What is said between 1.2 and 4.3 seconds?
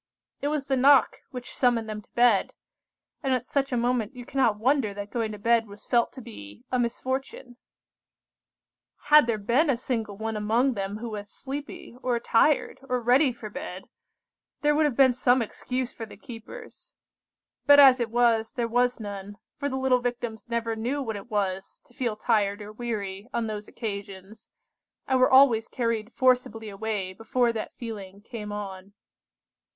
which summoned them to bed; and at such a moment you